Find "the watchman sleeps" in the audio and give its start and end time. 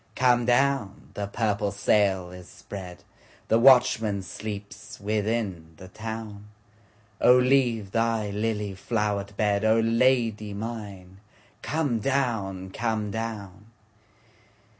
3.49-4.99